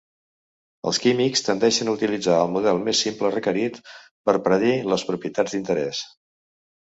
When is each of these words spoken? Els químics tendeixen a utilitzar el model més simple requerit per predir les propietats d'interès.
Els 0.91 0.99
químics 1.01 1.43
tendeixen 1.49 1.89
a 1.89 1.93
utilitzar 1.97 2.37
el 2.45 2.49
model 2.55 2.81
més 2.87 3.01
simple 3.07 3.31
requerit 3.35 3.77
per 4.29 4.37
predir 4.49 4.71
les 4.95 5.03
propietats 5.11 5.57
d'interès. 5.57 6.01